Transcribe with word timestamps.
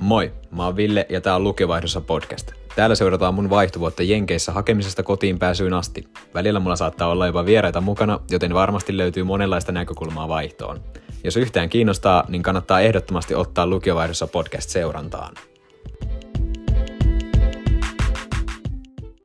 Moi, 0.00 0.32
mä 0.50 0.64
oon 0.64 0.76
Ville 0.76 1.06
ja 1.08 1.20
tää 1.20 1.36
on 1.36 1.44
Lukevaihdossa 1.44 2.00
podcast. 2.00 2.52
Täällä 2.76 2.94
seurataan 2.94 3.34
mun 3.34 3.50
vaihtovuotta 3.50 4.02
Jenkeissä 4.02 4.52
hakemisesta 4.52 5.02
kotiin 5.02 5.38
pääsyyn 5.38 5.74
asti. 5.74 6.08
Välillä 6.34 6.60
mulla 6.60 6.76
saattaa 6.76 7.08
olla 7.08 7.26
jopa 7.26 7.46
vieraita 7.46 7.80
mukana, 7.80 8.20
joten 8.30 8.54
varmasti 8.54 8.96
löytyy 8.96 9.24
monenlaista 9.24 9.72
näkökulmaa 9.72 10.28
vaihtoon. 10.28 10.80
Jos 11.24 11.36
yhtään 11.36 11.68
kiinnostaa, 11.68 12.24
niin 12.28 12.42
kannattaa 12.42 12.80
ehdottomasti 12.80 13.34
ottaa 13.34 13.66
Lukiovaihdossa 13.66 14.26
podcast 14.26 14.70
seurantaan. 14.70 15.34